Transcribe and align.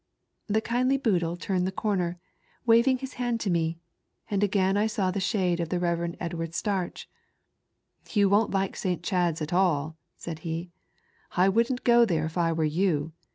The 0.47 0.61
kindly 0.61 0.97
Boodle 0.97 1.35
turned 1.37 1.67
the 1.67 1.71
comer, 1.71 2.17
waving 2.65 2.97
his 2.97 3.13
hand 3.21 3.39
to 3.41 3.51
me; 3.51 3.77
and 4.31 4.43
again 4.43 4.75
I 4.75 4.87
saw 4.87 5.11
the 5.11 5.19
shade 5.19 5.59
of 5.59 5.69
the 5.69 5.79
Rev. 5.79 6.15
Edward 6.19 6.55
Starch. 6.55 7.07
"You 8.09 8.27
won't 8.27 8.49
like 8.49 8.75
St. 8.75 9.03
Chad's 9.03 9.43
at 9.43 9.53
all," 9.53 9.95
said 10.17 10.39
he, 10.39 10.71
"I 11.33 11.49
wouldn't 11.49 11.83
go 11.83 12.03
there 12.03 12.25
if 12.25 12.35
I 12.35 12.51
were 12.51 12.63
you. 12.65 13.13